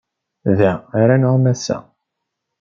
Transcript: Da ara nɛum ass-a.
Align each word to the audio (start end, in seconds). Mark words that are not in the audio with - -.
Da 0.57 0.71
ara 0.99 1.15
nɛum 1.21 1.45
ass-a. 1.51 1.77